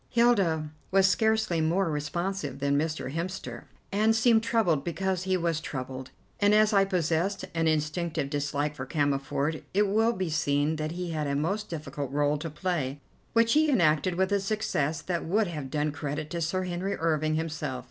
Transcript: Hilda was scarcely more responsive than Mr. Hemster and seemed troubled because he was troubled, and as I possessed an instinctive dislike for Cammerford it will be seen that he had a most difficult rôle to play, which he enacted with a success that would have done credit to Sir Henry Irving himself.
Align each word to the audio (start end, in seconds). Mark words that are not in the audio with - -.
Hilda 0.09 0.71
was 0.89 1.05
scarcely 1.05 1.61
more 1.61 1.91
responsive 1.91 2.57
than 2.57 2.75
Mr. 2.75 3.13
Hemster 3.13 3.65
and 3.91 4.15
seemed 4.15 4.41
troubled 4.41 4.83
because 4.83 5.25
he 5.25 5.37
was 5.37 5.59
troubled, 5.61 6.09
and 6.39 6.55
as 6.55 6.73
I 6.73 6.85
possessed 6.85 7.45
an 7.53 7.67
instinctive 7.67 8.27
dislike 8.27 8.73
for 8.73 8.87
Cammerford 8.87 9.61
it 9.75 9.87
will 9.87 10.13
be 10.13 10.31
seen 10.31 10.77
that 10.77 10.93
he 10.93 11.11
had 11.11 11.27
a 11.27 11.35
most 11.35 11.69
difficult 11.69 12.11
rôle 12.11 12.39
to 12.39 12.49
play, 12.49 12.99
which 13.33 13.53
he 13.53 13.69
enacted 13.69 14.15
with 14.15 14.31
a 14.31 14.39
success 14.39 15.03
that 15.03 15.23
would 15.23 15.45
have 15.45 15.69
done 15.69 15.91
credit 15.91 16.31
to 16.31 16.41
Sir 16.41 16.63
Henry 16.63 16.95
Irving 16.97 17.35
himself. 17.35 17.79